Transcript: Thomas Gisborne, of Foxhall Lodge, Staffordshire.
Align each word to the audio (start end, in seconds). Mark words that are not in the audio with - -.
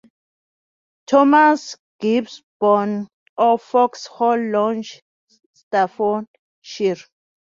Thomas 1.05 1.77
Gisborne, 1.99 3.07
of 3.37 3.61
Foxhall 3.61 4.49
Lodge, 4.49 4.99
Staffordshire. 5.53 7.03